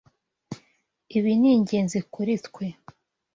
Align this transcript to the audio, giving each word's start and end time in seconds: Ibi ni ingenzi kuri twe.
Ibi 1.17 1.31
ni 1.39 1.49
ingenzi 1.55 1.97
kuri 2.13 2.33
twe. 2.45 2.65